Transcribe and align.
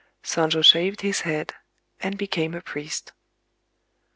Sonjō 0.23 0.65
shaved 0.65 1.01
his 1.01 1.21
head, 1.21 1.53
and 1.99 2.17
became 2.17 2.55
a 2.55 2.61
priest. 2.61 3.11